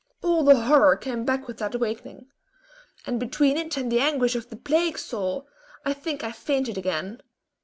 All 0.23 0.41
the 0.43 0.61
horror 0.61 0.95
came 0.97 1.25
back 1.25 1.47
with 1.47 1.59
that 1.59 1.75
awakening, 1.75 2.25
and 3.05 3.19
between 3.19 3.55
it 3.55 3.77
and 3.77 3.93
anguish 3.93 4.33
of 4.35 4.49
the 4.49 4.55
plague 4.55 4.97
sore 4.97 5.45
I 5.85 5.93
think 5.93 6.23
I 6.23 6.31
fainted 6.31 6.75
again." 6.75 7.21